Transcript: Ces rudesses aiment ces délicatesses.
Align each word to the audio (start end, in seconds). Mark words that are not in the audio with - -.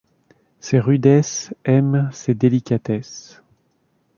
Ces 0.59 0.79
rudesses 0.79 1.53
aiment 1.63 2.09
ces 2.11 2.33
délicatesses. 2.33 3.43